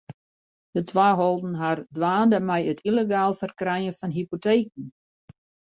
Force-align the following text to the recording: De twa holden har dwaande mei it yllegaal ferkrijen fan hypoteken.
De 0.75 0.81
twa 0.91 1.07
holden 1.19 1.53
har 1.61 1.77
dwaande 1.95 2.39
mei 2.47 2.63
it 2.71 2.83
yllegaal 2.89 3.33
ferkrijen 3.41 3.97
fan 3.99 4.15
hypoteken. 4.17 4.85